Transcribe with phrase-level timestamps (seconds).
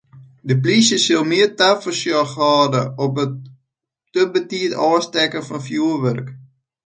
[0.49, 3.33] De plysje sil mear tafersjoch hâlde op it
[4.11, 6.27] te betiid ôfstekken fan fjoerwurk.